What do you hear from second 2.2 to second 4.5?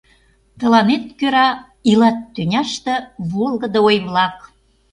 тӱняште волгыдо ой-влак.